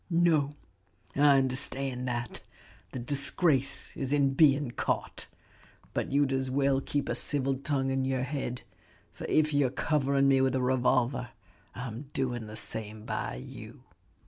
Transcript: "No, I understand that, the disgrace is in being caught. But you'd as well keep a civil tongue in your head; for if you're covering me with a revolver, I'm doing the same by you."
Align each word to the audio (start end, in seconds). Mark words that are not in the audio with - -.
"No, 0.09 0.55
I 1.15 1.37
understand 1.37 2.07
that, 2.07 2.41
the 2.91 2.97
disgrace 2.97 3.95
is 3.95 4.11
in 4.11 4.33
being 4.33 4.71
caught. 4.71 5.27
But 5.93 6.11
you'd 6.11 6.33
as 6.33 6.49
well 6.49 6.81
keep 6.81 7.07
a 7.07 7.13
civil 7.13 7.53
tongue 7.53 7.91
in 7.91 8.03
your 8.03 8.23
head; 8.23 8.63
for 9.13 9.25
if 9.25 9.53
you're 9.53 9.69
covering 9.69 10.27
me 10.27 10.41
with 10.41 10.55
a 10.55 10.61
revolver, 10.63 11.29
I'm 11.75 12.07
doing 12.15 12.47
the 12.47 12.55
same 12.55 13.05
by 13.05 13.35
you." 13.35 13.83